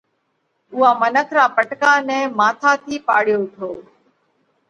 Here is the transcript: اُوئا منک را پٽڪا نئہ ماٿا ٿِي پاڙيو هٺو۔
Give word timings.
اُوئا 0.73 0.89
منک 1.01 1.29
را 1.37 1.45
پٽڪا 1.55 1.91
نئہ 2.07 2.19
ماٿا 2.37 2.71
ٿِي 2.83 2.95
پاڙيو 3.07 3.39
هٺو۔ 3.45 3.71